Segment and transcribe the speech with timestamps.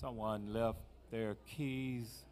[0.00, 0.78] Someone left
[1.10, 2.24] their keys.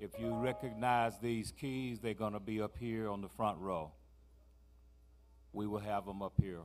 [0.00, 3.90] If you recognize these keys, they're going to be up here on the front row.
[5.52, 6.60] We will have them up here.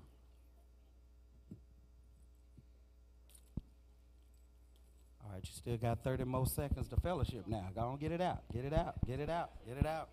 [5.25, 7.67] All right, you still got 30 more seconds to fellowship now.
[7.75, 8.43] Go on, get it out.
[8.53, 8.95] Get it out.
[9.05, 9.51] Get it out.
[9.67, 10.07] Get it out.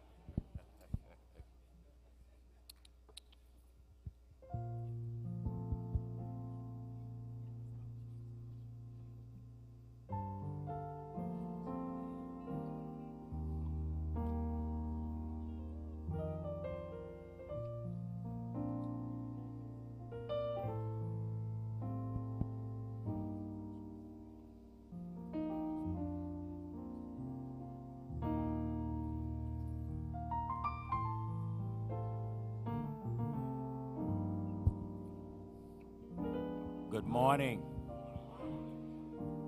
[37.30, 37.62] Morning.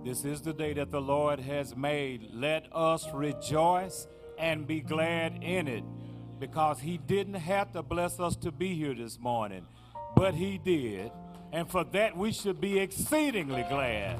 [0.04, 2.28] This is the day that the Lord has made.
[2.32, 4.06] Let us rejoice
[4.38, 5.82] and be glad in it
[6.38, 9.66] because He didn't have to bless us to be here this morning,
[10.14, 11.10] but He did.
[11.52, 14.16] And for that, we should be exceedingly glad.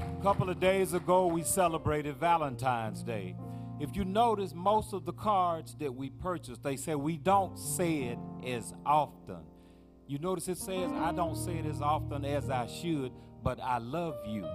[0.00, 3.36] A couple of days ago, we celebrated Valentine's Day.
[3.78, 8.06] If you notice, most of the cards that we purchased, they say we don't say
[8.06, 9.51] it as often.
[10.06, 13.12] You notice it says, I don't say it as often as I should,
[13.42, 14.46] but I love you.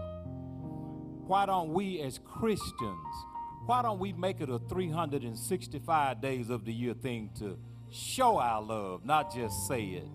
[1.25, 3.15] Why don't we, as Christians,
[3.65, 7.57] why don't we make it a 365 days of the year thing to
[7.91, 10.07] show our love, not just say it?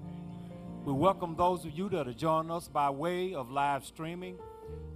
[0.85, 4.39] We welcome those of you that are joining us by way of live streaming.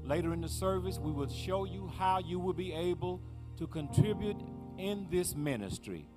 [0.05, 3.21] Later in the service, we will show you how you will be able
[3.59, 4.37] to contribute
[4.79, 6.09] in this ministry.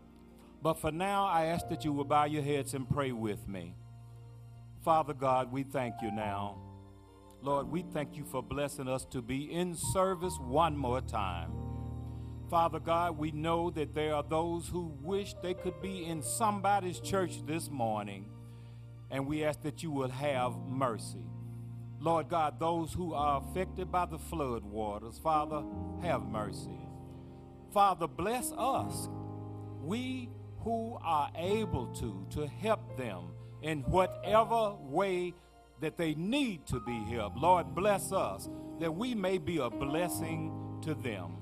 [0.61, 3.75] But for now, I ask that you will bow your heads and pray with me.
[4.83, 6.57] Father God, we thank you now.
[7.41, 11.51] Lord, we thank you for blessing us to be in service one more time.
[12.49, 16.99] Father God, we know that there are those who wish they could be in somebody's
[16.99, 18.25] church this morning,
[19.11, 21.25] and we ask that you will have mercy.
[21.99, 25.61] Lord God, those who are affected by the flood waters, Father,
[26.01, 26.79] have mercy.
[27.73, 29.09] Father, bless us,
[29.83, 30.29] we
[30.61, 35.33] who are able to, to help them in whatever way
[35.81, 37.37] that they need to be helped.
[37.37, 41.37] Lord, bless us that we may be a blessing to them.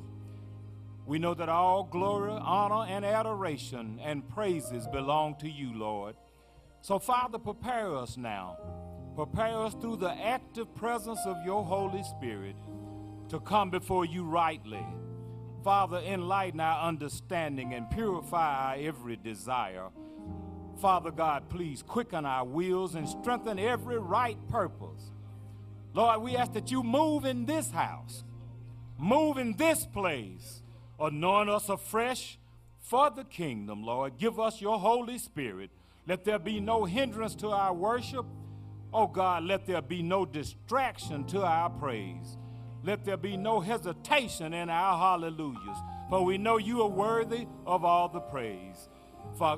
[1.06, 6.16] We know that all glory, honor, and adoration and praises belong to you, Lord.
[6.82, 8.58] So, Father, prepare us now.
[9.16, 12.56] Prepare us through the active presence of your Holy Spirit
[13.30, 14.86] to come before you rightly.
[15.64, 19.90] Father, enlighten our understanding and purify our every desire.
[20.80, 25.12] Father God, please quicken our wills and strengthen every right purpose.
[25.94, 28.24] Lord, we ask that you move in this house,
[28.98, 30.62] move in this place,
[31.00, 32.38] anoint us afresh
[32.80, 34.18] for the kingdom, Lord.
[34.18, 35.72] Give us your Holy Spirit.
[36.06, 38.26] Let there be no hindrance to our worship.
[38.94, 42.38] Oh God, let there be no distraction to our praise.
[42.84, 45.78] Let there be no hesitation in our hallelujahs,
[46.10, 48.88] for we know you are worthy of all the praise.
[49.38, 49.58] For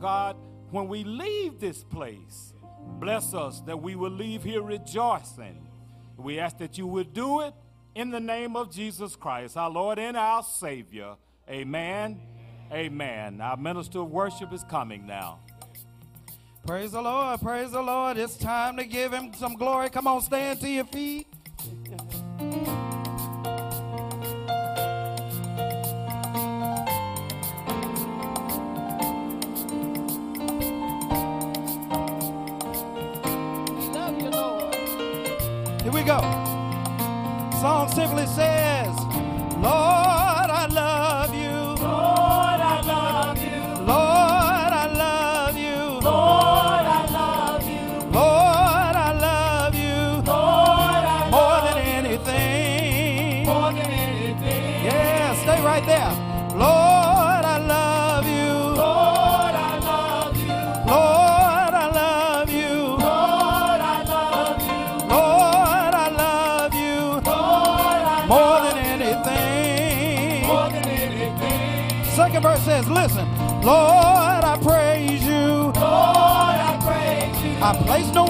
[0.00, 0.36] God,
[0.70, 2.52] when we leave this place,
[2.98, 5.66] bless us that we will leave here rejoicing.
[6.16, 7.54] We ask that you would do it
[7.94, 11.16] in the name of Jesus Christ, our Lord and our Savior.
[11.48, 12.20] Amen.
[12.72, 13.40] Amen.
[13.40, 15.40] Our minister of worship is coming now.
[16.66, 17.40] Praise the Lord.
[17.40, 18.18] Praise the Lord.
[18.18, 19.88] It's time to give him some glory.
[19.88, 21.26] Come on, stand to your feet.
[35.88, 36.20] Here we go.
[37.62, 38.94] Song simply says,
[39.56, 41.48] Lord, I love you.
[41.82, 43.86] Lord, I love you.
[43.86, 46.00] Lord, I love you.
[46.04, 48.10] Lord, I love you.
[48.12, 50.30] Lord, I love you.
[50.30, 53.46] Lord, I More than anything.
[53.46, 54.84] more than anything.
[54.84, 56.27] Yeah, stay right there.
[72.78, 73.28] Says, listen,
[73.62, 75.32] Lord, I praise you.
[75.34, 77.56] Lord, I praise you.
[77.60, 78.27] I place no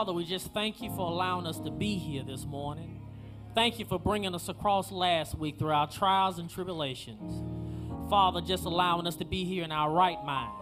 [0.00, 3.02] Father, we just thank you for allowing us to be here this morning.
[3.54, 7.44] Thank you for bringing us across last week through our trials and tribulations.
[8.08, 10.56] Father, just allowing us to be here in our right minds.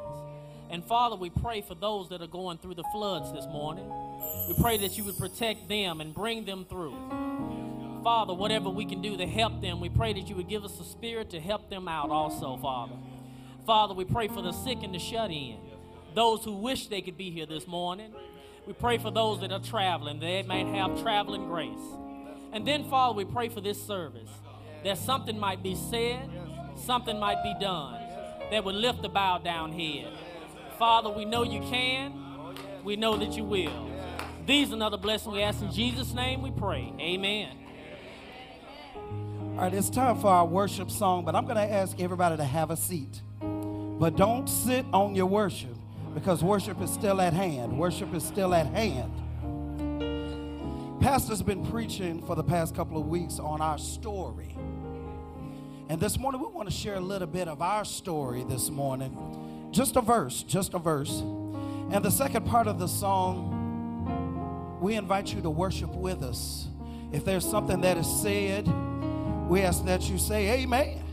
[0.71, 3.89] And Father, we pray for those that are going through the floods this morning.
[4.49, 6.97] We pray that you would protect them and bring them through.
[8.03, 10.79] Father, whatever we can do to help them, we pray that you would give us
[10.79, 12.97] the spirit to help them out also, Father.
[13.65, 15.59] Father, we pray for the sick and the shut in,
[16.17, 18.13] those who wish they could be here this morning.
[18.69, 21.73] We pray for those that are traveling, they might have traveling grace.
[22.53, 24.29] And then, Father, we pray for this service
[24.85, 26.29] that something might be said,
[26.77, 27.99] something might be done
[28.51, 30.13] that would lift the bow down head.
[30.79, 32.13] Father, we know you can,
[32.85, 33.91] we know that you will.
[34.45, 36.93] These and other blessings we ask in Jesus' name we pray.
[37.01, 37.57] Amen.
[38.95, 42.45] All right, it's time for our worship song, but I'm going to ask everybody to
[42.45, 43.23] have a seat.
[43.41, 45.78] But don't sit on your worship
[46.15, 47.79] because worship is still at hand.
[47.79, 49.13] Worship is still at hand.
[51.01, 54.57] Pastor's been preaching for the past couple of weeks on our story.
[55.89, 59.69] And this morning, we want to share a little bit of our story this morning.
[59.71, 61.21] Just a verse, just a verse.
[61.21, 66.69] And the second part of the song, we invite you to worship with us.
[67.13, 68.69] If there's something that is said,
[69.49, 71.05] we ask that you say amen.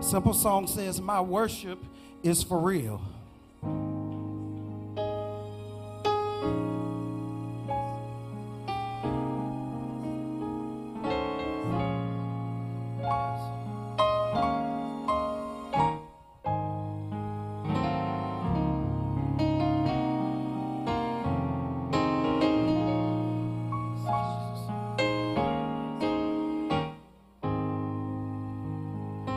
[0.00, 1.78] Simple song says, My worship
[2.24, 3.02] is for real.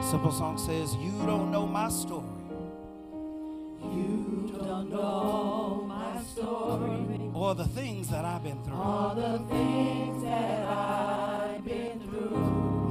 [0.10, 1.47] Simple song says, You don't
[7.48, 7.60] story.
[7.60, 8.76] Or the things that I've been through.
[8.76, 12.30] All the things that I've been through.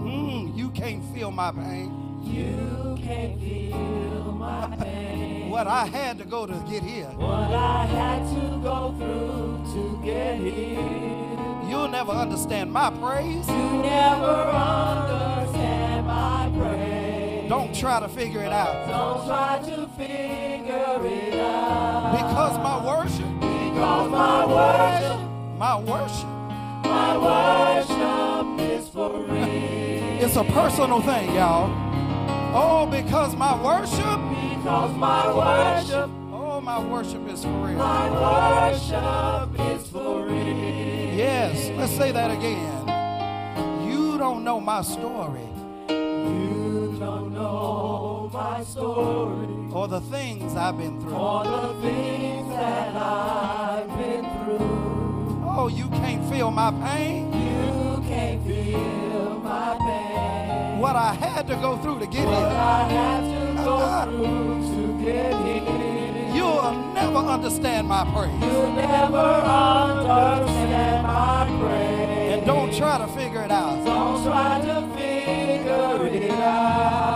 [0.02, 2.22] Mm, you can't feel my pain.
[2.22, 5.50] You can't feel my pain.
[5.50, 7.06] What I had to go to get here.
[7.16, 11.68] What I had to go through to get here.
[11.68, 13.48] You'll never understand my praise.
[13.48, 17.48] You never understand my praise.
[17.48, 18.88] Don't try to figure it out.
[18.88, 22.12] Don't try to figure it out.
[22.12, 23.35] Because my worship,
[23.76, 25.20] Because my worship,
[25.58, 26.28] my worship,
[26.82, 29.44] my worship is for real.
[30.24, 31.68] it's a personal thing, y'all.
[32.54, 34.18] Oh, because my worship,
[34.56, 37.76] Because my worship, oh, my worship is for real.
[37.76, 41.14] my worship is for real.
[41.14, 43.86] Yes, let's say that again.
[43.90, 45.42] You don't know my story
[45.90, 47.95] You don't know
[48.32, 49.46] my story.
[49.72, 51.14] or the things I've been through.
[51.14, 55.44] All the things that I've been through.
[55.58, 57.32] Oh, you can't feel my pain.
[57.32, 60.78] You can't feel my pain.
[60.80, 62.46] What I had to go through to get What here.
[62.46, 63.76] I had to go
[64.10, 66.34] through to get here.
[66.34, 68.40] You'll never understand my praise.
[68.42, 72.32] You'll never understand my praise.
[72.34, 73.84] And don't try to figure it out.
[73.84, 77.15] Don't try to figure it out.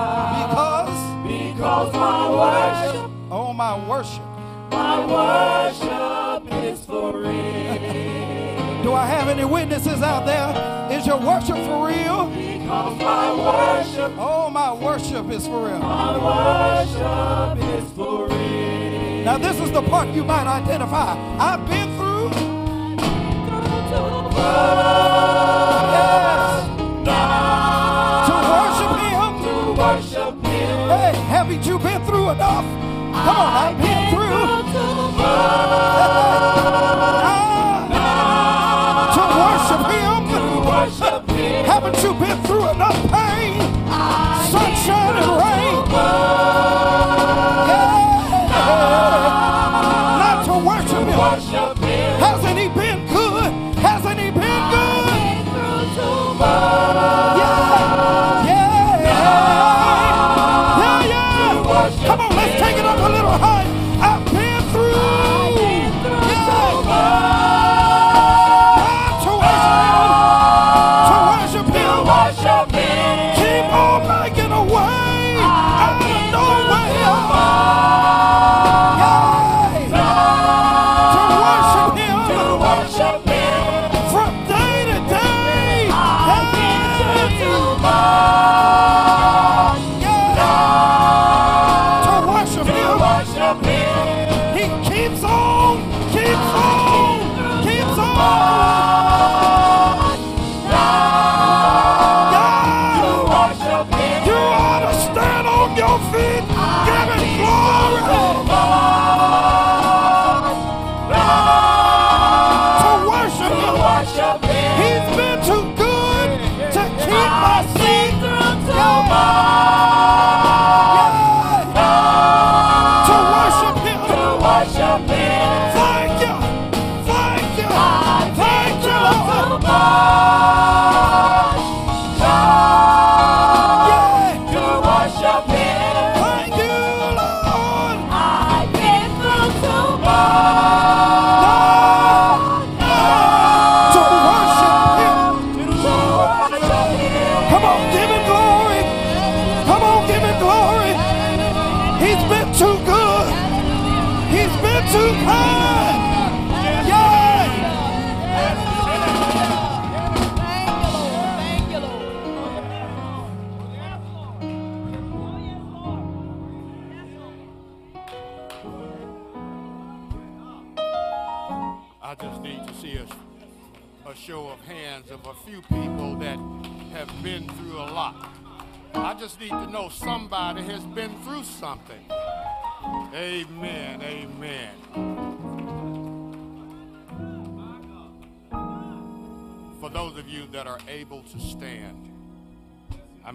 [1.61, 4.23] Because, Because my worship, oh, my worship.
[4.71, 8.83] my worship is for real.
[8.83, 10.88] Do I have any witnesses out there?
[10.90, 12.31] Is your worship for real?
[12.31, 15.79] Because my worship, Oh, my worship is for real.
[15.81, 19.25] my worship is for real.
[19.26, 21.12] Now, this is the part you might identify.
[21.38, 22.31] I've been through.
[25.93, 26.38] Yes.
[26.38, 26.39] To
[32.30, 32.64] through enough?
[32.64, 34.28] Come on, I've been through.
[34.72, 34.80] To.
[40.70, 41.64] Worship Him.
[41.64, 43.60] Haven't you been through enough pain?
[44.50, 45.70] Sunshine and rain.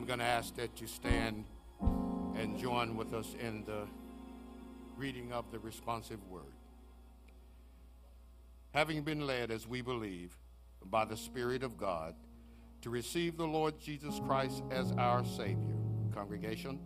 [0.05, 1.45] I'm going to ask that you stand
[2.35, 3.87] and join with us in the
[4.97, 6.53] reading of the responsive word
[8.71, 10.37] having been led, as we believe,
[10.83, 12.13] by the Spirit of God,
[12.83, 15.73] to receive the Lord Jesus Christ as our Savior.
[16.13, 16.79] Congregation,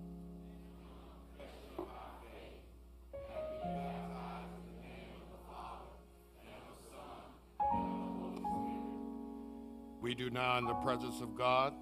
[9.99, 11.73] we do now, in the presence of God,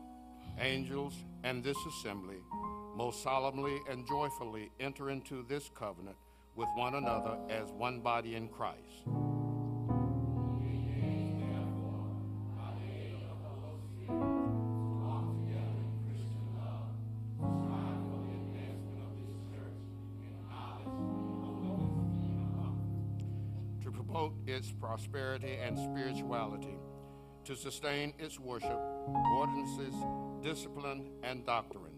[0.60, 2.38] angels, and this assembly,
[2.96, 6.18] most solemnly and joyfully enter into this covenant
[6.56, 9.06] with one another as one body in Christ.
[23.84, 26.78] to promote its prosperity and spirituality,
[27.46, 28.80] to sustain its worship,
[29.38, 29.94] ordinances,
[30.42, 31.94] discipline, and doctrines.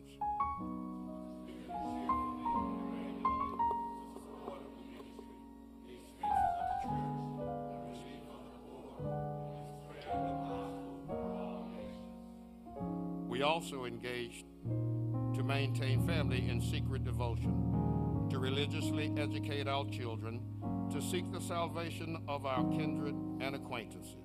[13.28, 14.46] We also engaged
[15.36, 20.42] to maintain family in secret devotion, to religiously educate our children,
[20.92, 24.18] to seek the salvation of our kindred and acquaintances.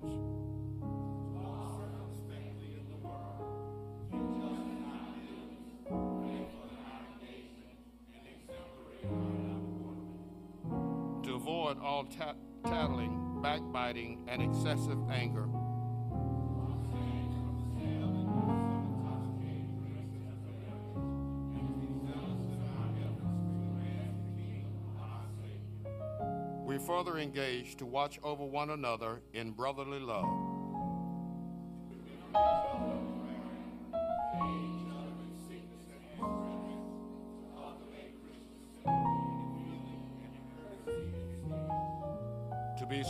[12.05, 15.47] Tat- tattling, backbiting, and excessive anger.
[26.65, 30.44] We further engage to watch over one another in brotherly love.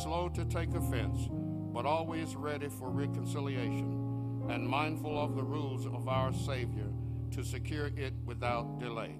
[0.05, 1.27] Slow to take offense,
[1.73, 6.85] but always ready for reconciliation, and mindful of the rules of our Savior
[7.31, 9.15] to secure it without delay.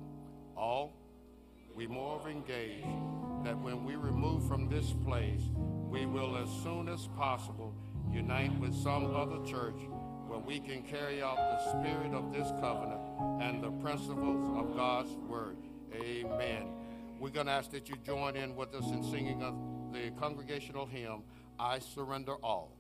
[0.56, 0.94] All
[1.74, 2.84] we more engage
[3.44, 5.42] that when we remove from this place,
[5.90, 7.74] we will as soon as possible
[8.12, 9.82] unite with some other church
[10.28, 13.02] where we can carry out the spirit of this covenant
[13.42, 15.58] and the principles of God's word.
[15.96, 16.68] Amen.
[17.20, 19.56] We're going to ask that you join in with us in singing of
[19.92, 21.24] the congregational hymn,
[21.60, 22.72] I Surrender All.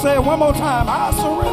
[0.00, 0.86] Say it one more time.
[0.88, 1.49] I surrender.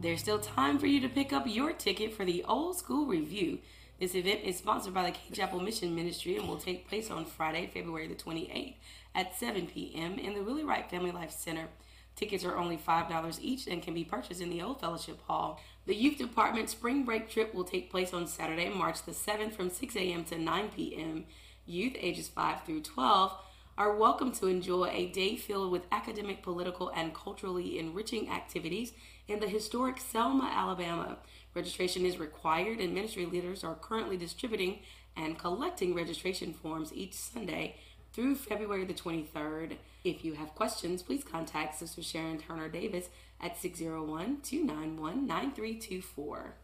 [0.00, 3.58] There's still time for you to pick up your ticket for the Old School Review.
[3.98, 7.24] This event is sponsored by the Cade Chapel Mission Ministry and will take place on
[7.24, 8.76] Friday, February the 28th
[9.16, 10.16] at 7 p.m.
[10.16, 11.66] in the Willie Wright Family Life Center.
[12.14, 15.60] Tickets are only $5 each and can be purchased in the Old Fellowship Hall.
[15.86, 19.68] The Youth Department spring break trip will take place on Saturday, March the 7th from
[19.68, 20.22] 6 a.m.
[20.26, 21.24] to 9 p.m.
[21.66, 23.36] Youth ages 5 through 12
[23.76, 28.92] are welcome to enjoy a day filled with academic, political, and culturally enriching activities
[29.28, 31.18] in the historic Selma, Alabama.
[31.54, 34.80] Registration is required, and ministry leaders are currently distributing
[35.16, 37.76] and collecting registration forms each Sunday
[38.12, 39.76] through February the 23rd.
[40.02, 43.10] If you have questions, please contact Sister Sharon Turner Davis
[43.40, 46.54] at 601 291 9324.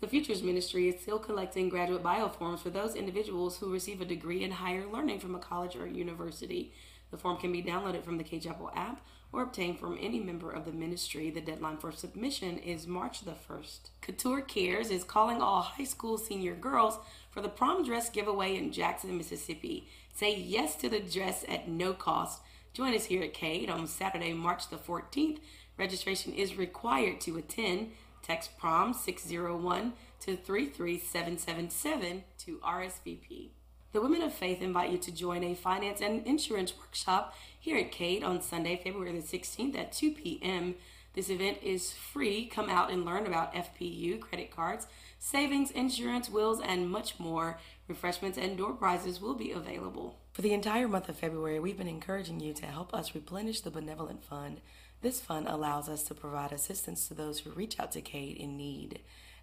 [0.00, 4.06] The Futures Ministry is still collecting graduate bio forms for those individuals who receive a
[4.06, 6.72] degree in higher learning from a college or university.
[7.10, 9.00] The form can be downloaded from the Chapel app
[9.34, 11.28] or obtained from any member of the ministry.
[11.28, 13.90] The deadline for submission is March the 1st.
[14.00, 16.98] Couture Cares is calling all high school senior girls
[17.30, 19.88] for the prom dress giveaway in Jackson, Mississippi.
[20.14, 22.42] Say yes to the dress at no cost.
[22.72, 25.38] Join us here at Cade on Saturday, March the 14th.
[25.76, 27.90] Registration is required to attend.
[28.22, 33.50] Text prom 601 to 33777 to RSVP.
[33.94, 37.32] The Women of Faith invite you to join a finance and insurance workshop
[37.64, 40.74] here at Cade on Sunday, February the 16th at 2 p.m.
[41.14, 42.44] This event is free.
[42.44, 44.86] Come out and learn about FPU, credit cards,
[45.18, 47.58] savings, insurance, wills, and much more.
[47.88, 50.18] Refreshments and door prizes will be available.
[50.34, 53.70] For the entire month of February, we've been encouraging you to help us replenish the
[53.70, 54.60] Benevolent Fund.
[55.00, 58.58] This fund allows us to provide assistance to those who reach out to Cade in
[58.58, 59.00] need.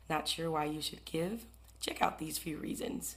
[0.08, 1.46] Not sure why you should give?
[1.80, 3.16] Check out these few reasons.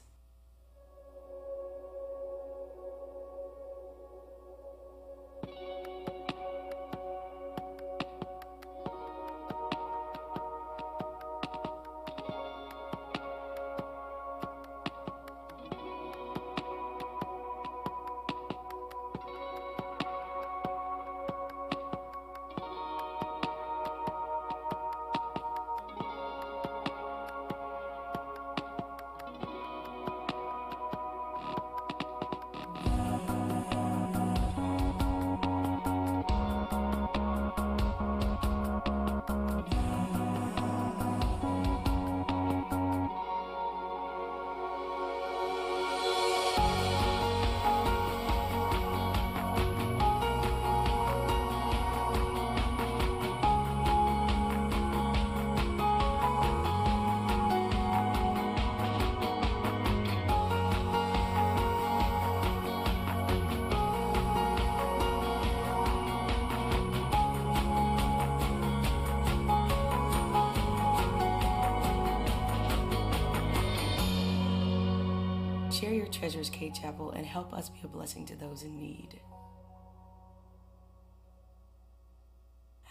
[75.94, 79.20] Your treasures, Cade Chapel, and help us be a blessing to those in need.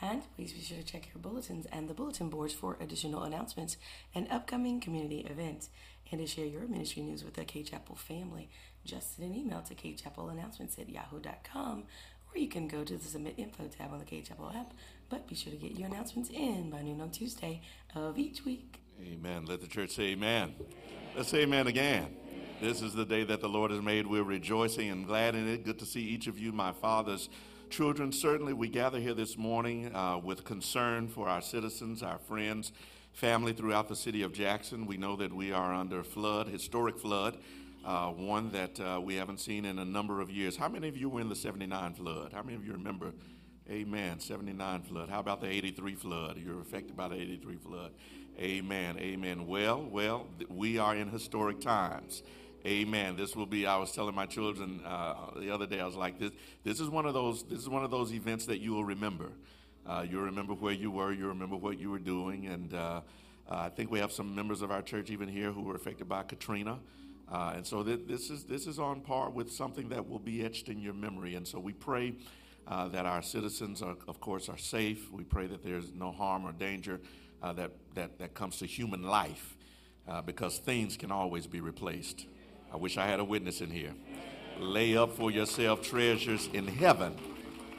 [0.02, 3.78] And please be sure to check your bulletins and the bulletin boards for additional announcements
[4.14, 5.70] and upcoming community events.
[6.12, 8.50] And to share your ministry news with the Cade Chapel family,
[8.84, 11.86] just send an email to cadechapelannouncements at yahoo.com
[12.34, 14.74] or you can go to the Submit Info tab on the Cade Chapel app.
[15.10, 17.62] But be sure to get your announcements in by noon on Tuesday
[17.96, 18.83] of each week.
[19.02, 19.46] Amen.
[19.46, 20.56] Let the church say amen.
[21.16, 22.16] Let's say amen again.
[22.62, 24.08] This is the day that the Lord has made.
[24.08, 25.66] We're rejoicing and glad in it.
[25.66, 27.30] Good to see each of you, my father's
[27.70, 28.12] children.
[28.12, 32.72] Certainly, we gather here this morning uh, with concern for our citizens, our friends,
[33.12, 34.86] family throughout the city of Jackson.
[34.86, 37.38] We know that we are under flood, historic flood,
[37.84, 40.56] uh, one that uh, we haven't seen in a number of years.
[40.56, 42.32] How many of you were in the 79 flood?
[42.32, 43.12] How many of you remember?
[43.70, 44.20] Amen.
[44.20, 45.10] 79 flood.
[45.10, 46.38] How about the 83 flood?
[46.38, 47.92] You're affected by the 83 flood.
[48.40, 48.98] Amen.
[49.00, 49.46] Amen.
[49.46, 52.24] Well, well, we are in historic times.
[52.66, 53.16] Amen.
[53.16, 53.68] This will be.
[53.68, 55.80] I was telling my children uh, the other day.
[55.80, 56.32] I was like, this.
[56.64, 57.44] This is one of those.
[57.44, 59.30] This is one of those events that you will remember.
[59.86, 61.12] Uh, you'll remember where you were.
[61.12, 62.48] You remember what you were doing.
[62.48, 63.02] And uh, uh,
[63.50, 66.24] I think we have some members of our church even here who were affected by
[66.24, 66.80] Katrina.
[67.32, 70.44] Uh, and so th- this is this is on par with something that will be
[70.44, 71.36] etched in your memory.
[71.36, 72.16] And so we pray
[72.68, 75.12] uh, that our citizens, are, of course, are safe.
[75.12, 77.00] We pray that there's no harm or danger
[77.44, 79.56] uh, that, that that comes to human life,
[80.08, 82.26] uh, because things can always be replaced.
[82.74, 83.94] I wish I had a witness in here.
[84.60, 87.16] Lay up for yourself treasures in heaven.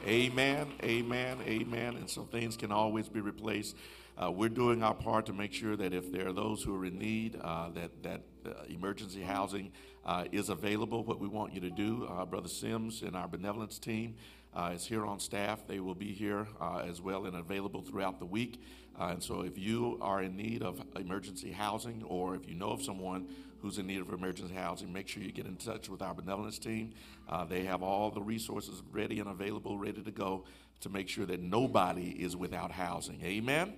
[0.05, 1.95] Amen, amen, amen.
[1.95, 3.75] And so things can always be replaced.
[4.17, 6.85] Uh, we're doing our part to make sure that if there are those who are
[6.85, 9.71] in need, uh, that that uh, emergency housing
[10.05, 11.03] uh, is available.
[11.03, 14.15] What we want you to do, uh, Brother Sims and our benevolence team
[14.55, 15.67] uh, is here on staff.
[15.67, 18.61] They will be here uh, as well and available throughout the week.
[18.99, 22.69] Uh, and so, if you are in need of emergency housing, or if you know
[22.69, 23.27] of someone
[23.61, 26.59] who's in need of emergency housing, make sure you get in touch with our benevolence
[26.59, 26.93] team.
[27.27, 30.45] Uh, they have all the resources ready and available, ready to go
[30.81, 33.19] to make sure that nobody is without housing.
[33.23, 33.73] Amen.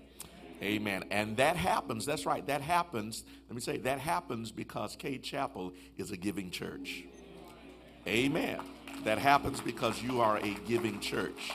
[0.62, 1.04] Amen.
[1.12, 5.74] And that happens, that's right, that happens, let me say, that happens because Cade Chapel
[5.98, 7.04] is a giving church.
[8.08, 8.60] Amen.
[9.04, 11.52] That happens because you are a giving church.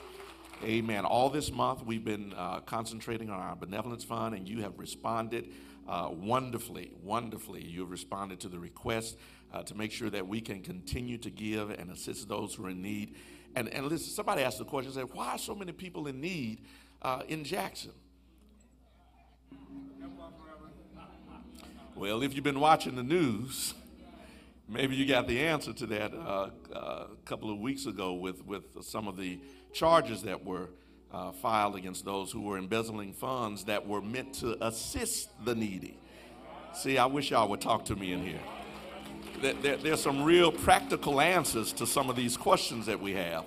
[0.65, 1.05] Amen.
[1.05, 5.51] All this month we've been uh, concentrating on our benevolence fund, and you have responded
[5.87, 7.63] uh, wonderfully, wonderfully.
[7.63, 9.19] You have responded to the request
[9.53, 12.71] uh, to make sure that we can continue to give and assist those who are
[12.71, 13.17] in need.
[13.55, 16.63] And, and listen, somebody asked the question, said, why are so many people in need
[17.03, 17.93] uh, in Jackson?
[21.95, 23.75] Well, if you've been watching the news,
[24.73, 28.45] maybe you got the answer to that uh, uh, a couple of weeks ago with,
[28.47, 29.39] with some of the
[29.73, 30.71] charges that were
[31.13, 35.99] uh, filed against those who were embezzling funds that were meant to assist the needy.
[36.75, 38.41] See, I wish y'all would talk to me in here.
[39.43, 43.45] There, there, there's some real practical answers to some of these questions that we have.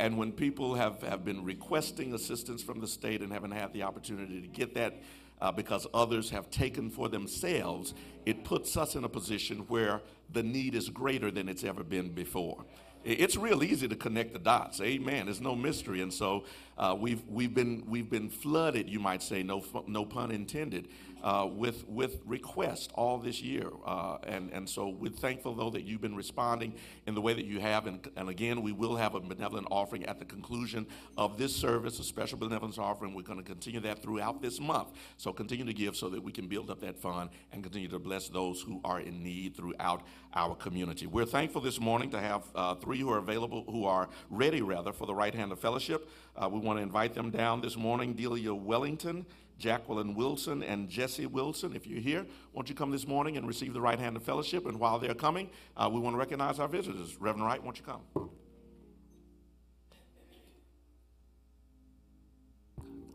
[0.00, 3.84] And when people have, have been requesting assistance from the state and haven't had the
[3.84, 4.94] opportunity to get that
[5.40, 7.94] uh, because others have taken for themselves,
[8.26, 10.00] it puts us in a position where
[10.32, 12.64] the need is greater than it's ever been before.
[13.04, 14.80] It's real easy to connect the dots.
[14.80, 15.28] Amen.
[15.28, 16.44] It's no mystery, and so
[16.78, 18.88] uh, we've we've been we've been flooded.
[18.88, 20.88] You might say, no no pun intended,
[21.24, 25.84] uh, with with requests all this year, uh, and and so we're thankful though that
[25.84, 26.74] you've been responding
[27.06, 30.04] in the way that you have, and, and again we will have a benevolent offering
[30.04, 33.14] at the conclusion of this service, a special benevolence offering.
[33.14, 34.88] We're going to continue that throughout this month.
[35.16, 37.98] So continue to give so that we can build up that fund and continue to
[37.98, 40.02] bless those who are in need throughout
[40.34, 41.06] our community.
[41.06, 44.92] We're thankful this morning to have uh, three who are available, who are ready rather
[44.92, 46.06] for the right hand of fellowship.
[46.36, 48.12] Uh, we want to invite them down this morning.
[48.12, 49.24] Delia Wellington.
[49.58, 51.74] Jacqueline Wilson and Jesse Wilson.
[51.74, 54.66] If you're here, won't you come this morning and receive the right hand of fellowship?
[54.66, 57.16] And while they're coming, uh, we want to recognize our visitors.
[57.20, 58.02] Reverend Wright, won't you come?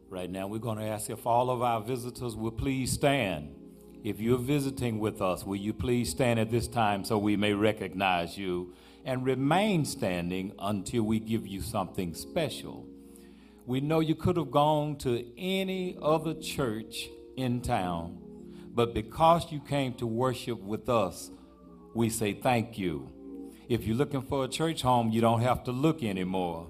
[0.09, 3.55] Right now, we're going to ask if all of our visitors will please stand.
[4.03, 7.53] If you're visiting with us, will you please stand at this time so we may
[7.53, 8.73] recognize you
[9.05, 12.88] and remain standing until we give you something special?
[13.69, 18.17] We know you could have gone to any other church in town,
[18.73, 21.29] but because you came to worship with us,
[21.93, 23.11] we say thank you.
[23.67, 26.65] If you're looking for a church home, you don't have to look anymore.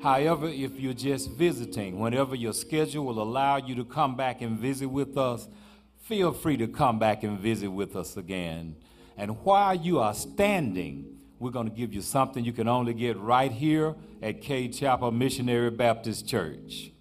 [0.00, 4.56] However, if you're just visiting, whenever your schedule will allow you to come back and
[4.56, 5.48] visit with us,
[6.04, 8.76] feel free to come back and visit with us again.
[9.16, 13.18] And while you are standing, we're going to give you something you can only get
[13.18, 16.92] right here at Cade Chapel Missionary Baptist Church.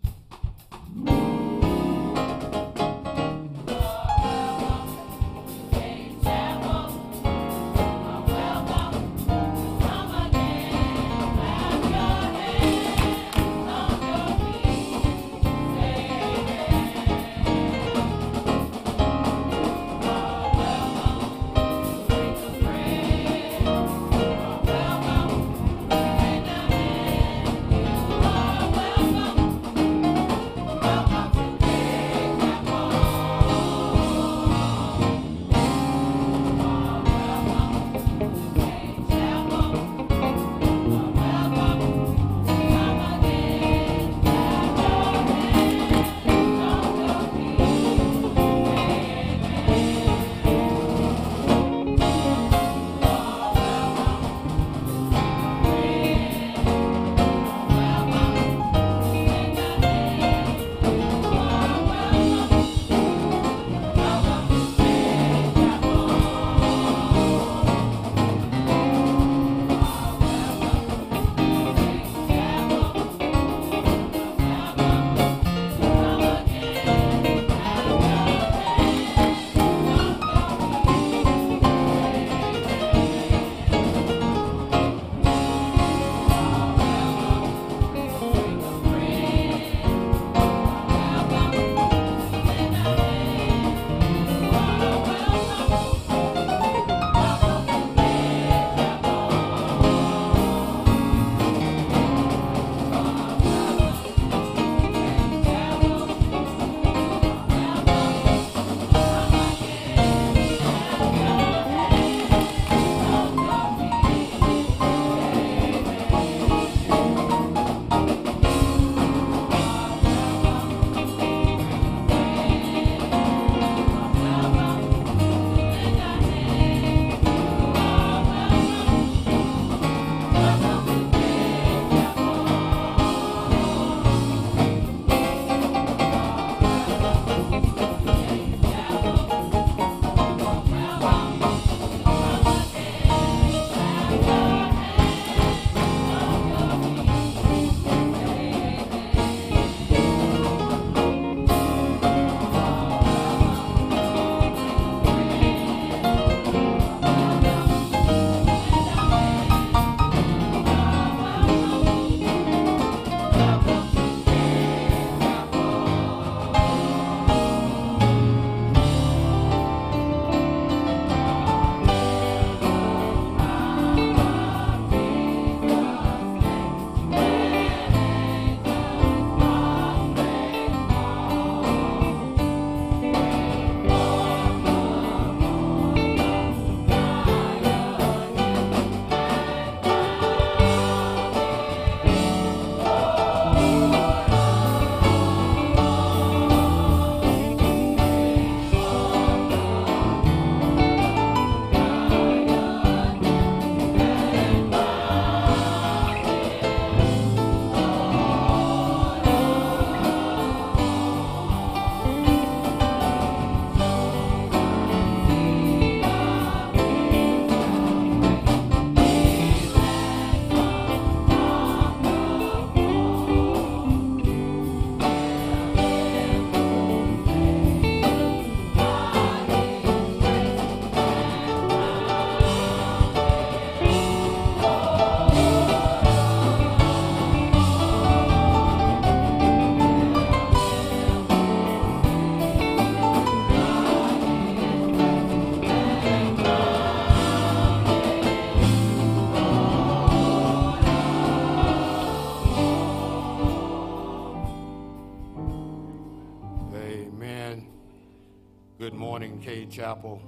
[259.80, 260.22] Chapel.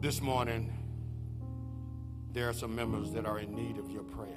[0.00, 0.72] This morning,
[2.32, 4.30] there are some members that are in need of your prayers.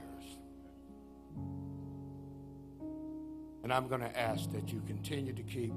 [3.64, 5.74] And I'm going to ask that you continue to keep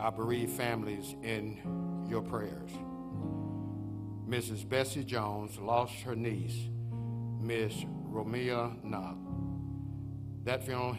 [0.00, 2.72] our bereaved families in your prayers.
[4.28, 4.68] Mrs.
[4.68, 6.66] Bessie Jones lost her niece,
[7.40, 7.74] Miss
[8.10, 9.18] Romea Knock.
[10.42, 10.96] That funeral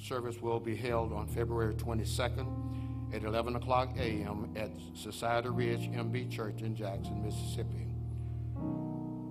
[0.00, 2.67] service will be held on February 22nd
[3.12, 4.50] at 11 o'clock a.m.
[4.56, 7.86] at Society Ridge MB Church in Jackson, Mississippi.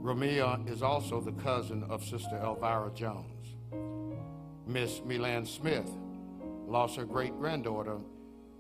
[0.02, 3.56] Romea is also the cousin of Sister Elvira Jones.
[4.66, 5.90] Miss Milan Smith
[6.66, 7.98] lost her great granddaughter,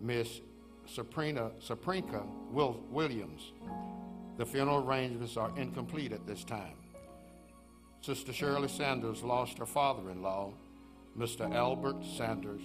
[0.01, 0.41] Miss
[0.85, 3.51] Sabrina Saprinka Will, Williams.
[4.37, 6.75] The funeral arrangements are incomplete at this time.
[8.01, 10.53] Sister Shirley Sanders lost her father in law,
[11.17, 11.51] Mr.
[11.53, 12.61] Albert Sanders.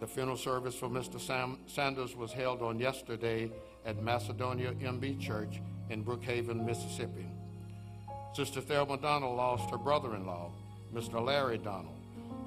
[0.00, 1.20] The funeral service for Mr.
[1.20, 3.50] Sam Sanders was held on yesterday
[3.86, 7.26] at Macedonia MB Church in Brookhaven, Mississippi.
[8.34, 10.50] Sister Thelma Donald lost her brother in law,
[10.92, 11.24] Mr.
[11.24, 12.00] Larry Donald.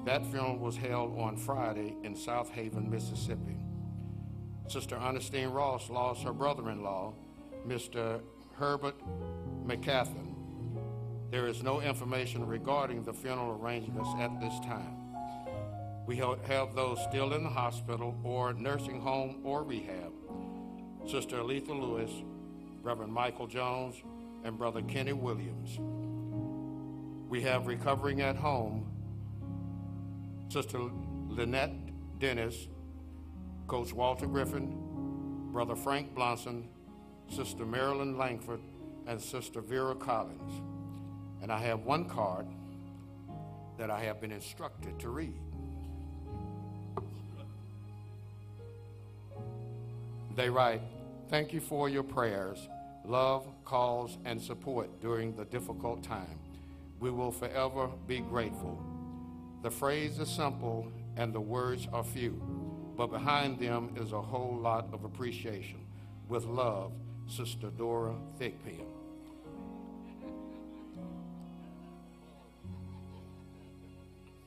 [0.04, 3.56] That funeral was held on Friday in Southaven, Mississippi.
[4.68, 7.14] Sister Ernestine Ross lost her brother in law,
[7.66, 8.20] Mr.
[8.58, 8.96] Herbert
[9.66, 10.34] McCathan.
[11.30, 14.97] There is no information regarding the funeral arrangements at this time.
[16.08, 20.10] We have those still in the hospital or nursing home or rehab.
[21.06, 22.10] Sister Aletha Lewis,
[22.82, 23.94] Reverend Michael Jones,
[24.42, 25.78] and Brother Kenny Williams.
[27.28, 28.90] We have recovering at home
[30.48, 30.78] Sister
[31.28, 31.74] Lynette
[32.18, 32.68] Dennis,
[33.66, 36.70] Coach Walter Griffin, Brother Frank Blonson,
[37.28, 38.60] Sister Marilyn Langford,
[39.06, 40.62] and Sister Vera Collins.
[41.42, 42.46] And I have one card
[43.76, 45.38] that I have been instructed to read.
[50.38, 50.82] They write,
[51.30, 52.68] Thank you for your prayers,
[53.04, 56.38] love, calls, and support during the difficult time.
[57.00, 58.80] We will forever be grateful.
[59.64, 60.86] The phrase is simple
[61.16, 62.40] and the words are few,
[62.96, 65.80] but behind them is a whole lot of appreciation.
[66.28, 66.92] With love,
[67.26, 68.86] Sister Dora Thigpen.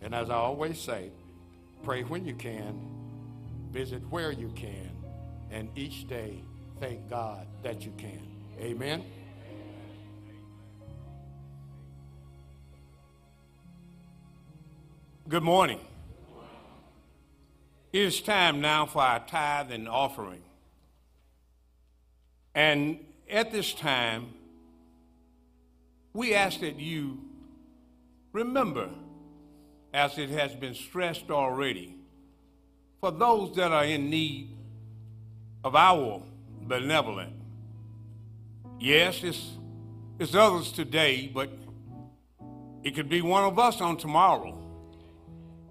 [0.02, 1.10] And as I always say,
[1.84, 2.80] pray when you can,
[3.74, 4.91] visit where you can,
[5.52, 6.41] and each day
[6.80, 8.22] thank God that you can.
[8.60, 9.04] Amen.
[15.28, 15.80] Good morning.
[17.93, 20.41] It is time now for our tithe and offering.
[22.56, 22.99] And
[23.30, 24.34] at this time,
[26.14, 27.20] we ask that you
[28.34, 28.89] remember,
[29.93, 31.95] as it has been stressed already,
[32.99, 34.49] for those that are in need
[35.64, 36.22] of our
[36.62, 37.34] benevolent.
[38.80, 39.51] Yes, it's,
[40.20, 41.49] it's others today, but
[42.84, 44.57] it could be one of us on tomorrow.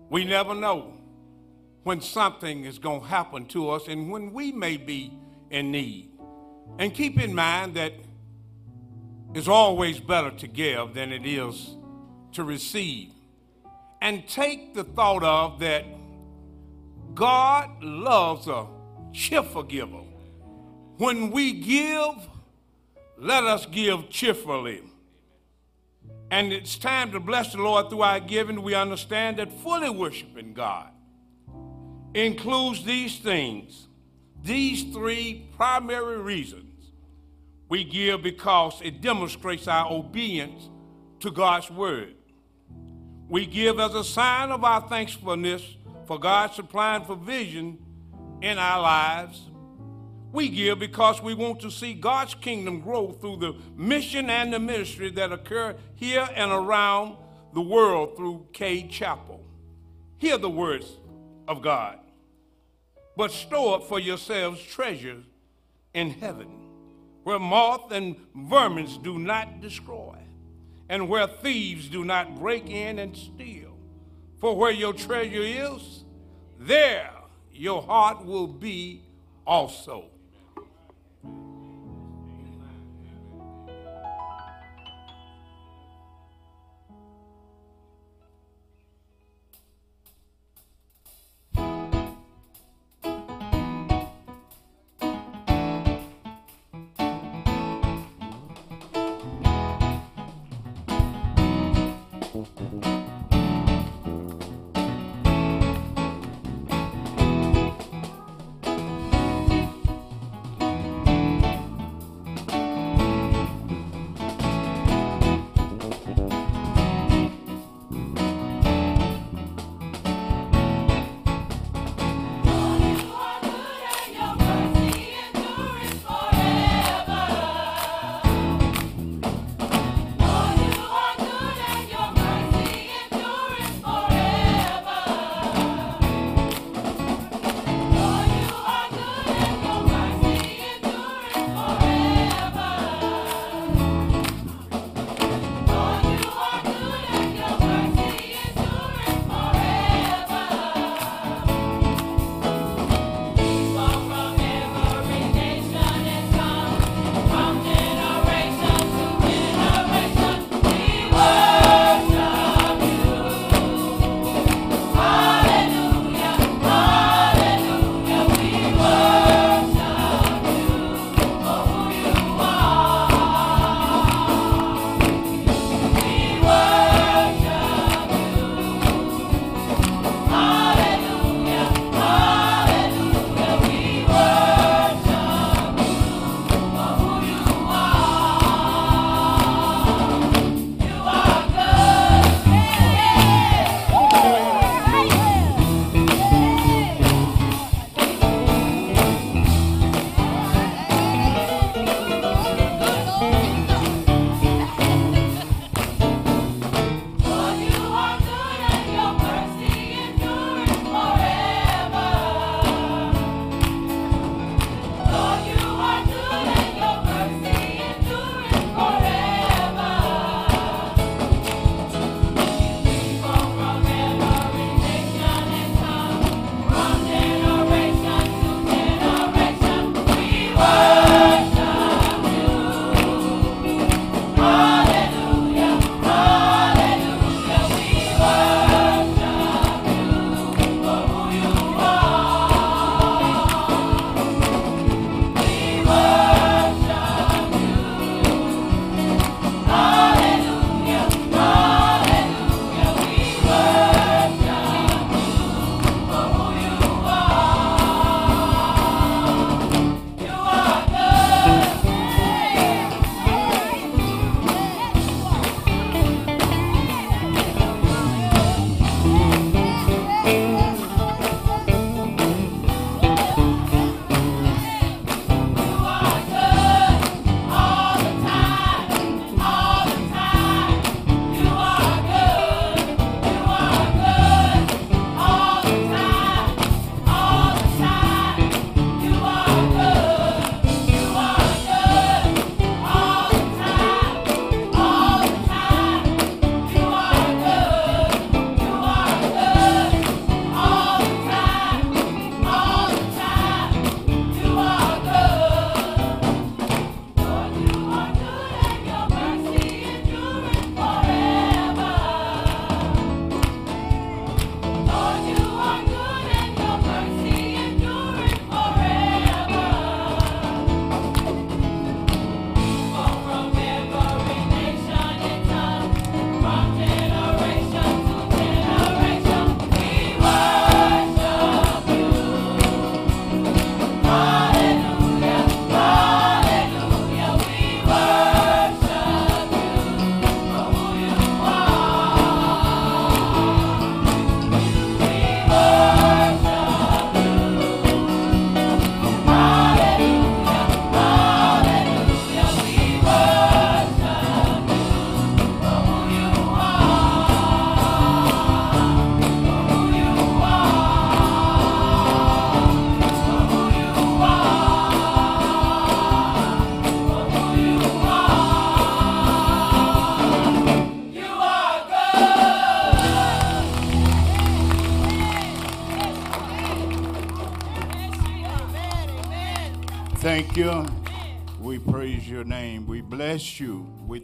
[0.08, 0.94] We never know
[1.82, 5.12] when something is going to happen to us and when we may be
[5.50, 6.10] in need.
[6.78, 7.92] And keep in mind that
[9.34, 11.76] it's always better to give than it is
[12.32, 13.12] to receive.
[14.00, 15.84] And take the thought of that
[17.14, 18.66] God loves a
[19.12, 20.02] cheerful giver.
[20.96, 22.28] When we give,
[23.16, 24.82] let us give cheerfully.
[26.30, 28.62] And it's time to bless the Lord through our giving.
[28.62, 30.90] We understand that fully worshiping God
[32.14, 33.88] includes these things,
[34.42, 36.66] these three primary reasons.
[37.68, 40.68] We give because it demonstrates our obedience
[41.20, 42.14] to God's word.
[43.28, 45.62] We give as a sign of our thankfulness
[46.06, 47.78] for God supplying provision
[48.42, 49.42] in our lives.
[50.32, 54.60] We give because we want to see God's kingdom grow through the mission and the
[54.60, 57.16] ministry that occur here and around
[57.52, 59.44] the world through Cade Chapel.
[60.18, 60.86] Hear the words
[61.48, 61.98] of God.
[63.16, 65.24] But store up for yourselves treasures
[65.94, 66.48] in heaven,
[67.24, 70.16] where moth and vermin do not destroy,
[70.88, 73.76] and where thieves do not break in and steal.
[74.38, 76.04] For where your treasure is,
[76.58, 77.10] there
[77.60, 79.02] your heart will be
[79.46, 80.06] also.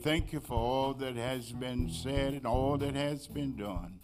[0.07, 3.99] Thank you for all that has been said and all that has been done.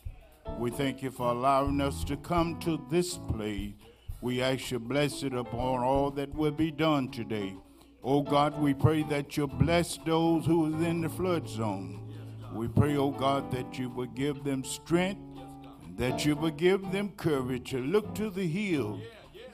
[0.59, 3.74] We thank you for allowing us to come to this place.
[4.20, 7.55] We ask you bless it upon all that will be done today.
[8.03, 12.12] Oh God, we pray that you bless those who is in the flood zone.
[12.53, 15.20] We pray, oh God, that you will give them strength,
[15.98, 19.00] that you will give them courage to look to the hill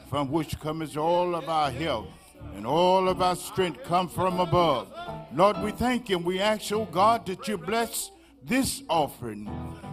[0.09, 2.09] from which comes all of our help
[2.55, 4.93] and all of our strength come from above.
[5.35, 8.11] Lord, we thank you and we ask, oh God, that you bless
[8.43, 9.49] this offering.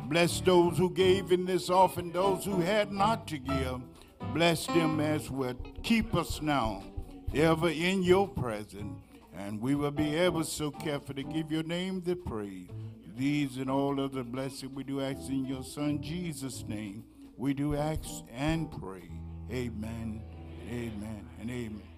[0.08, 3.82] Bless those who gave in this offering, those who had not to give.
[4.34, 5.56] Bless them as well.
[5.84, 6.84] Keep us now,
[7.34, 9.00] ever in your presence,
[9.36, 12.70] and we will be ever so careful to give your name the praise.
[13.18, 17.06] These and all of the blessing we do ask in your Son Jesus' name.
[17.38, 19.10] We do ask and pray.
[19.52, 20.22] Amen,
[20.70, 21.95] amen, and amen.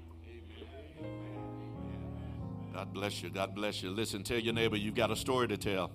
[2.78, 3.32] God bless you.
[3.32, 3.90] God bless you.
[3.90, 5.90] Listen, tell your neighbor you got a story to tell.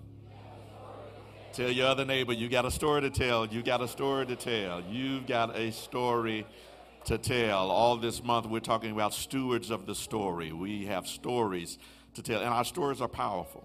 [1.53, 3.47] Tell your other neighbor you got a story to tell.
[3.47, 4.81] You got a story to tell.
[4.91, 6.45] You've got a story
[7.05, 7.71] to tell.
[7.71, 10.51] All this month we're talking about stewards of the story.
[10.51, 11.79] We have stories
[12.15, 13.65] to tell, and our stories are powerful.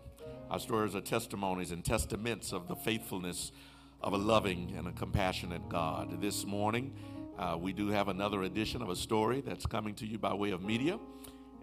[0.51, 3.51] Our stories are testimonies and testaments of the faithfulness
[3.99, 6.21] of a loving and a compassionate God.
[6.21, 6.93] This morning,
[7.39, 10.51] uh, we do have another edition of a story that's coming to you by way
[10.51, 10.99] of media.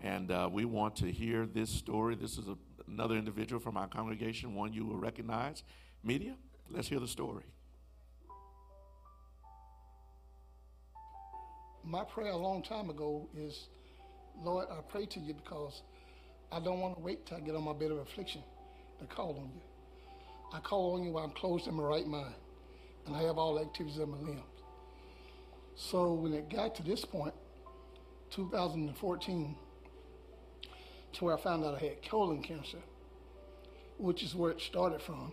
[0.05, 2.15] And uh, we want to hear this story.
[2.15, 5.63] This is a, another individual from our congregation, one you will recognize.
[6.03, 6.35] Media,
[6.69, 7.45] let's hear the story.
[11.83, 13.69] My prayer a long time ago is,
[14.43, 15.81] Lord, I pray to you because
[16.53, 18.43] I don't want to wait till I get on my bed of affliction
[19.01, 19.63] to call on you.
[20.53, 22.35] I call on you while I'm closed in my right mind
[23.07, 24.43] and I have all the activities of my limbs.
[25.77, 27.33] So when it got to this point,
[28.31, 29.57] 2014,
[31.15, 32.79] to where I found out I had colon cancer,
[33.99, 35.33] which is where it started from.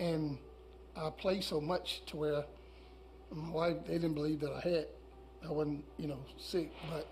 [0.00, 0.38] And
[0.96, 2.44] I played so much to where
[3.30, 4.86] my wife, they didn't believe that I had,
[5.44, 6.72] I wasn't, you know, sick.
[6.90, 7.06] But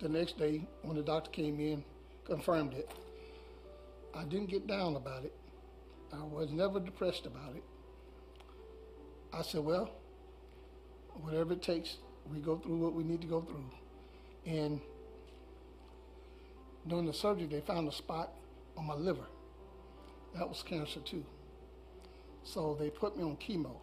[0.00, 1.84] the next day, when the doctor came in,
[2.24, 2.90] confirmed it,
[4.14, 5.34] I didn't get down about it.
[6.12, 7.64] I was never depressed about it.
[9.32, 9.90] I said, well,
[11.20, 11.96] whatever it takes,
[12.32, 13.64] we go through what we need to go through.
[14.46, 14.80] And
[16.86, 18.30] during the surgery, they found a spot
[18.76, 19.26] on my liver.
[20.34, 21.24] That was cancer too.
[22.42, 23.76] So they put me on chemo.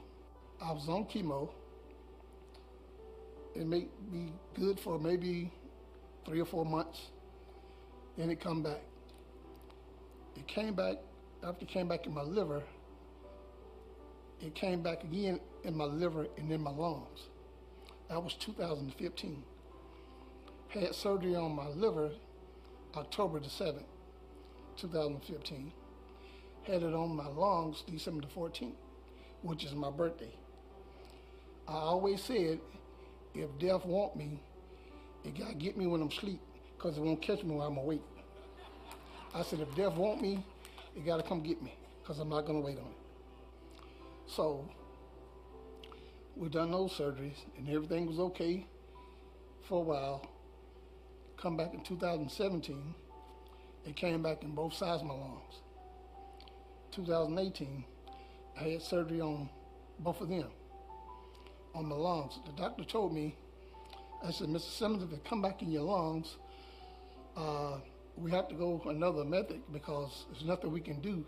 [0.62, 1.50] I was on chemo.
[3.56, 5.52] It made me good for maybe
[6.26, 7.10] three or four months.
[8.18, 8.82] Then it come back.
[10.36, 10.98] It came back
[11.44, 12.62] after it came back in my liver.
[14.40, 17.30] It came back again in my liver and in my lungs.
[18.10, 19.44] That was 2015.
[20.70, 22.12] Had surgery on my liver
[22.96, 23.84] October the 7th,
[24.78, 25.72] 2015.
[26.64, 28.74] Had it on my lungs December the 14th,
[29.42, 30.34] which is my birthday.
[31.68, 32.60] I always said,
[33.34, 34.40] if death want me,
[35.24, 36.42] it got to get me when I'm asleep
[36.76, 38.04] because it won't catch me when I'm awake.
[39.34, 40.44] I said, if death want me,
[40.96, 43.82] it got to come get me because I'm not going to wait on it.
[44.28, 44.68] So
[46.36, 48.66] we done those surgeries and everything was okay
[49.64, 50.26] for a while
[51.42, 52.94] come back in 2017,
[53.86, 55.56] it came back in both sides of my lungs.
[56.92, 57.84] 2018,
[58.60, 59.50] I had surgery on
[60.00, 60.50] both of them,
[61.74, 62.40] on my lungs.
[62.46, 63.36] The doctor told me,
[64.24, 64.70] I said, Mr.
[64.78, 66.36] Simmons, if it come back in your lungs,
[67.36, 67.78] uh,
[68.16, 71.26] we have to go another method because there's nothing we can do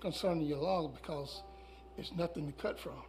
[0.00, 1.42] concerning your lungs because
[1.98, 3.02] it's nothing to cut from.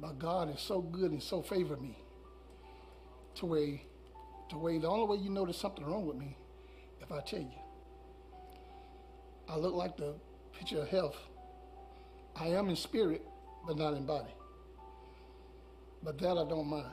[0.00, 1.98] But God is so good and so favored me
[3.34, 3.78] to where
[4.50, 6.36] the way the only way you know there's something wrong with me
[7.00, 7.50] if I tell you.
[9.48, 10.14] I look like the
[10.52, 11.16] picture of health.
[12.34, 13.22] I am in spirit,
[13.66, 14.34] but not in body.
[16.02, 16.92] But that I don't mind.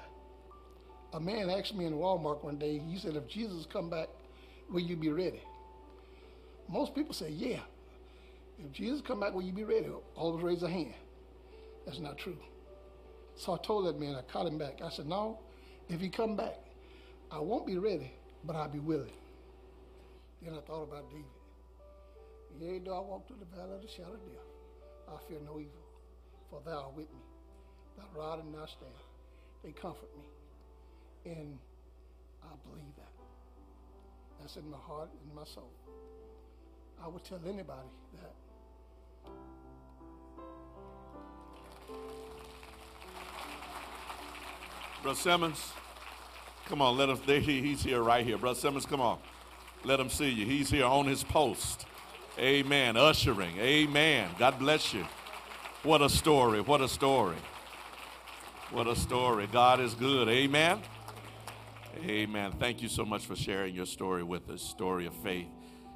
[1.13, 4.07] A man asked me in Walmart one day, he said, if Jesus come back,
[4.69, 5.41] will you be ready?
[6.67, 7.59] Most people say, yeah.
[8.57, 9.87] If Jesus come back, will you be ready?
[10.15, 10.93] Always raise a hand.
[11.85, 12.37] That's not true.
[13.35, 14.79] So I told that man, I caught him back.
[14.83, 15.39] I said, no,
[15.89, 16.55] if he come back,
[17.33, 18.11] I won't be ready,
[18.43, 19.09] but I'll be willing.
[20.43, 21.25] Then I thought about David.
[22.59, 24.45] Yea, though I walk through the valley of the shadow of death,
[25.09, 25.81] I fear no evil,
[26.51, 27.21] for thou art with me.
[27.97, 29.01] Thy rod and thy staff,
[29.63, 31.31] they comfort me.
[31.31, 31.57] And
[32.43, 33.09] I believe that.
[34.39, 35.71] That's in my heart and my soul.
[37.03, 37.89] I would tell anybody
[38.21, 38.35] that.
[45.01, 45.73] Brother Simmons,
[46.65, 47.17] Come on, let him.
[47.41, 48.85] He's here, right here, brother Simmons.
[48.85, 49.19] Come on,
[49.83, 50.45] let him see you.
[50.45, 51.85] He's here on his post.
[52.39, 52.97] Amen.
[52.97, 53.57] Ushering.
[53.59, 54.29] Amen.
[54.39, 55.05] God bless you.
[55.83, 56.61] What a story.
[56.61, 57.35] What a story.
[58.71, 59.47] What a story.
[59.51, 60.27] God is good.
[60.29, 60.81] Amen.
[62.03, 62.53] Amen.
[62.59, 64.61] Thank you so much for sharing your story with us.
[64.61, 65.47] Story of faith,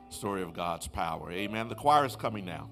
[0.10, 1.32] story of God's power.
[1.32, 1.70] Amen.
[1.70, 2.70] The choir is coming now.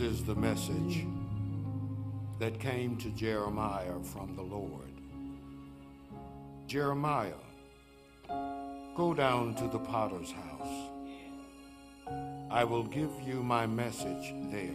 [0.00, 1.04] This is the message
[2.38, 4.94] that came to Jeremiah from the Lord.
[6.66, 7.34] Jeremiah,
[8.96, 10.90] go down to the potter's house.
[12.50, 14.70] I will give you my message there.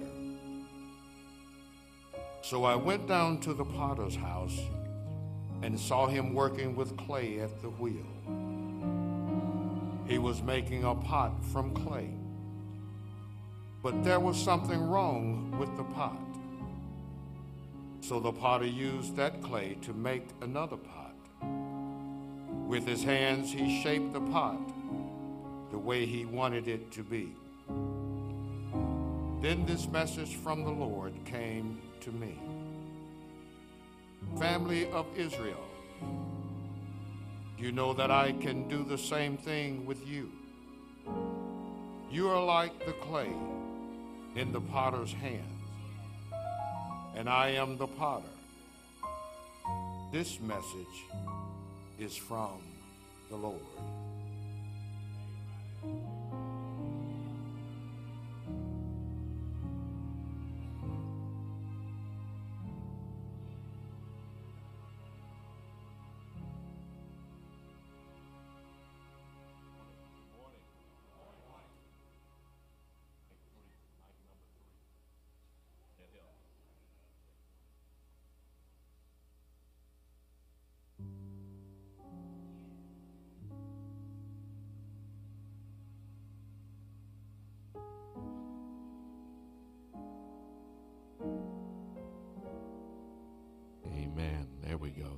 [2.43, 4.59] So I went down to the potter's house
[5.63, 8.05] and saw him working with clay at the wheel.
[10.07, 12.11] He was making a pot from clay.
[13.86, 16.17] But there was something wrong with the pot.
[18.01, 21.13] So the potter used that clay to make another pot.
[22.67, 24.57] With his hands, he shaped the pot
[25.69, 27.36] the way he wanted it to be.
[29.43, 32.39] Then this message from the Lord came to me
[34.39, 35.67] Family of Israel,
[37.59, 40.31] you know that I can do the same thing with you.
[42.09, 43.29] You are like the clay
[44.36, 45.41] in the potter's hands,
[47.15, 48.23] and I am the potter.
[50.11, 51.05] This message
[51.99, 52.61] is from
[53.29, 53.61] the Lord.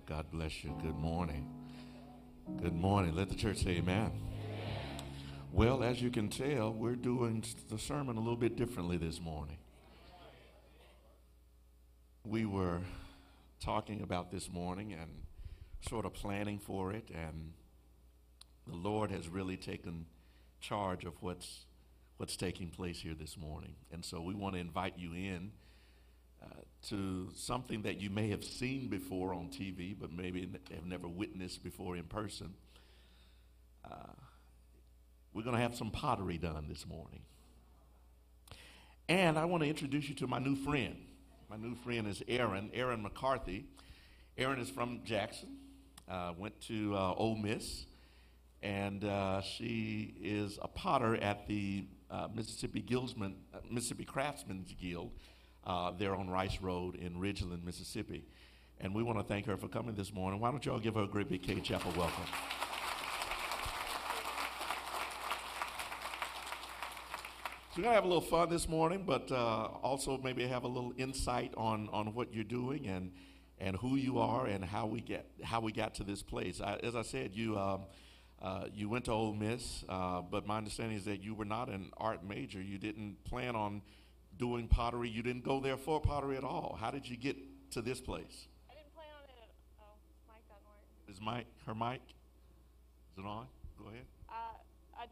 [0.08, 0.74] God bless you.
[0.82, 1.49] Good morning.
[2.62, 3.14] Good morning.
[3.14, 4.14] Let the church say amen.
[5.51, 9.58] Well, as you can tell, we're doing the sermon a little bit differently this morning.
[12.24, 12.80] We were
[13.60, 15.10] talking about this morning and
[15.82, 17.51] sort of planning for it, and
[18.66, 20.05] the Lord has really taken
[20.62, 21.66] charge of what's
[22.16, 23.76] what's taking place here this morning.
[23.91, 25.51] And so we want to invite you in
[26.90, 31.64] to something that you may have seen before on TV, but maybe have never witnessed
[31.64, 32.54] before in person.
[33.84, 34.14] Uh,
[35.34, 37.22] we're going to have some pottery done this morning.
[39.10, 40.96] And I want to introduce you to my new friend.
[41.50, 43.66] My new friend is Aaron, Aaron McCarthy.
[44.38, 45.58] Aaron is from Jackson,
[46.10, 47.86] uh, went to uh, Ole Miss,
[48.62, 55.12] and uh, she is a potter at the uh, Mississippi Guildsman, uh, Mississippi Craftsmen's Guild
[55.68, 58.24] uh, there on Rice Road in Ridgeland, Mississippi.
[58.80, 60.39] And we want to thank her for coming this morning.
[60.39, 62.24] Why don't y'all give her a great big Cade Chapel welcome?
[67.76, 70.63] So we're going to have a little fun this morning, but uh, also maybe have
[70.63, 73.11] a little insight on, on what you're doing and,
[73.59, 76.61] and who you are and how we get how we got to this place.
[76.61, 77.82] I, as I said, you um,
[78.41, 81.70] uh, you went to Ole Miss, uh, but my understanding is that you were not
[81.70, 82.61] an art major.
[82.61, 83.82] You didn't plan on
[84.38, 85.10] doing pottery.
[85.10, 86.78] You didn't go there for pottery at all.
[86.80, 87.38] How did you get
[87.72, 88.48] to this place?
[88.70, 89.38] I didn't plan on it.
[89.42, 89.96] At, oh,
[90.28, 91.10] mic doesn't work.
[91.10, 92.02] Is mic her mic?
[93.14, 93.48] Is it on?
[93.78, 94.06] Go ahead.
[94.30, 94.34] Uh,
[95.00, 95.06] I,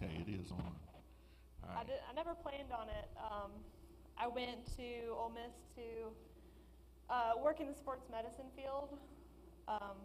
[0.00, 0.72] Okay, it is on.
[1.76, 3.08] I, did, I never planned on it.
[3.16, 3.50] Um,
[4.18, 6.08] I went to Ole Miss to
[7.08, 8.96] uh, work in the sports medicine field.
[9.68, 9.96] Um,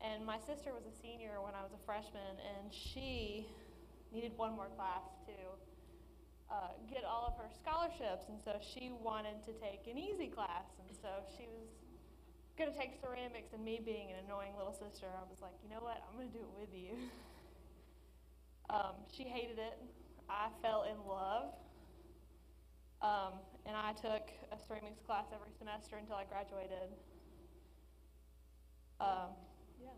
[0.00, 3.46] and my sister was a senior when I was a freshman, and she
[4.12, 5.34] needed one more class to
[6.52, 8.28] uh, get all of her scholarships.
[8.28, 10.68] And so she wanted to take an easy class.
[10.76, 11.72] And so she was
[12.60, 15.72] going to take ceramics, and me being an annoying little sister, I was like, you
[15.72, 16.04] know what?
[16.04, 16.94] I'm going to do it with you.
[18.70, 19.78] Um, she hated it.
[20.30, 21.52] I fell in love.
[23.02, 26.88] Um, and I took a ceramics class every semester until I graduated.
[28.98, 29.34] Um,
[29.78, 29.88] yeah.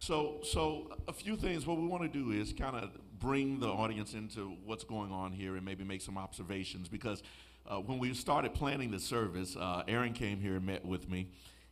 [0.00, 1.66] So, so a few things.
[1.66, 5.32] What we want to do is kind of bring the audience into what's going on
[5.32, 7.22] here and maybe make some observations because
[7.66, 11.28] uh, when we started planning the service, uh, Aaron came here and met with me,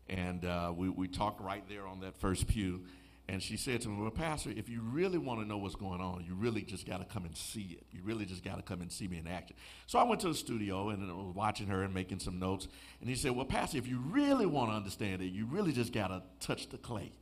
[0.08, 2.82] and uh, we, we talked right there on that first pew.
[3.30, 6.00] And she said to me, Well, Pastor, if you really want to know what's going
[6.00, 7.84] on, you really just got to come and see it.
[7.92, 9.54] You really just got to come and see me in action.
[9.86, 12.68] So I went to the studio and I was watching her and making some notes.
[13.00, 15.92] And he said, Well, Pastor, if you really want to understand it, you really just
[15.92, 17.12] got to touch the clay.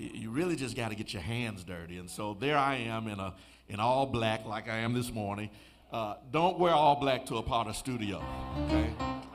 [0.00, 1.98] You really just got to get your hands dirty.
[1.98, 3.34] And so there I am in, a,
[3.68, 5.50] in all black, like I am this morning.
[5.92, 8.24] Uh, don't wear all black to a Potter studio,
[8.64, 8.90] okay?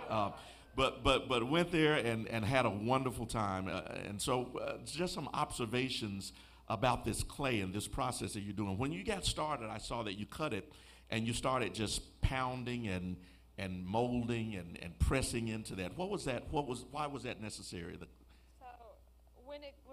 [0.10, 0.32] Uh,
[0.76, 3.68] but but but went there and, and had a wonderful time.
[3.68, 6.34] Uh, and so uh, just some observations
[6.68, 8.78] about this clay and this process that you're doing.
[8.78, 10.72] When you got started, I saw that you cut it
[11.12, 13.18] and you started just pounding and
[13.58, 15.96] and molding and, and pressing into that.
[15.96, 16.52] What was that?
[16.52, 17.98] What was why was that necessary?
[17.98, 18.08] The,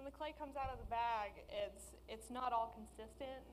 [0.02, 3.46] when the clay comes out of the bag, it's it's not all consistent.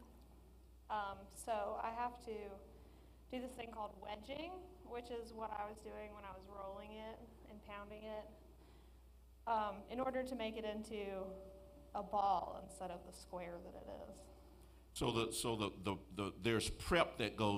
[0.90, 2.34] Um, so I have to
[3.32, 4.50] do this thing called wedging,
[4.90, 7.20] which is what I was doing when I was rolling it
[7.52, 8.26] and pounding it,
[9.46, 11.22] um, in order to make it into
[11.94, 14.18] a ball instead of the square that it is.
[14.94, 17.58] so the so the, the, the there's prep that goes